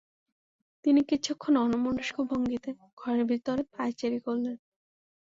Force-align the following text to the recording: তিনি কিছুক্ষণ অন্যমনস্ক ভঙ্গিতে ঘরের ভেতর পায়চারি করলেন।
তিনি 0.85 1.01
কিছুক্ষণ 1.03 1.53
অন্যমনস্ক 1.57 2.15
ভঙ্গিতে 2.29 2.69
ঘরের 2.97 3.23
ভেতর 3.25 3.57
পায়চারি 3.73 4.19
করলেন। 4.19 4.57